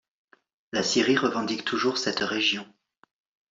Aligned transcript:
La 0.71 0.81
Syrie 0.81 1.15
revendique 1.19 1.63
toujours 1.63 1.99
cette 1.99 2.21
région. 2.21 2.65